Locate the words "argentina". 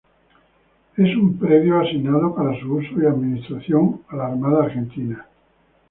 4.63-5.27